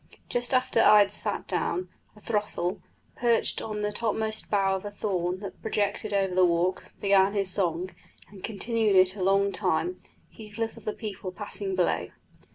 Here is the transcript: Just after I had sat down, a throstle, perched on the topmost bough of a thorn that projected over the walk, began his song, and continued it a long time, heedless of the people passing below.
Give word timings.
Just 0.29 0.51
after 0.51 0.81
I 0.81 0.97
had 0.97 1.11
sat 1.11 1.45
down, 1.47 1.87
a 2.15 2.19
throstle, 2.21 2.81
perched 3.15 3.61
on 3.61 3.83
the 3.83 3.91
topmost 3.91 4.49
bough 4.49 4.75
of 4.77 4.83
a 4.83 4.89
thorn 4.89 5.41
that 5.41 5.61
projected 5.61 6.11
over 6.11 6.33
the 6.33 6.43
walk, 6.43 6.85
began 6.99 7.33
his 7.33 7.51
song, 7.53 7.91
and 8.27 8.43
continued 8.43 8.95
it 8.95 9.15
a 9.15 9.21
long 9.21 9.51
time, 9.51 9.99
heedless 10.27 10.75
of 10.75 10.85
the 10.85 10.93
people 10.93 11.31
passing 11.31 11.75
below. 11.75 12.07